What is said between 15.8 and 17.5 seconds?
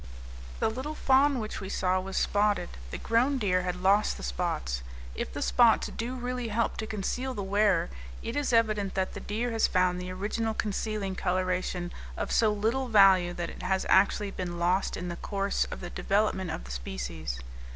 the development of the species.